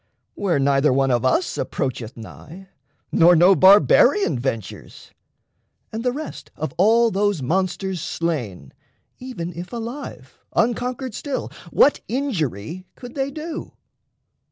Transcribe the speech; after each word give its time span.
Where 0.33 0.57
neither 0.57 0.91
one 0.91 1.11
of 1.11 1.23
us 1.23 1.59
approacheth 1.59 2.17
nigh 2.17 2.69
Nor 3.11 3.35
no 3.35 3.53
barbarian 3.55 4.39
ventures. 4.39 5.11
And 5.91 6.03
the 6.03 6.11
rest 6.11 6.49
Of 6.55 6.73
all 6.79 7.11
those 7.11 7.43
monsters 7.43 8.01
slain, 8.01 8.73
even 9.19 9.53
if 9.53 9.71
alive, 9.71 10.39
Unconquered 10.55 11.13
still, 11.13 11.51
what 11.69 11.99
injury 12.07 12.87
could 12.95 13.13
they 13.13 13.29
do? 13.29 13.73